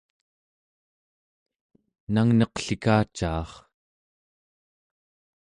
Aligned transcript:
nangneqlikacaar 2.13 3.51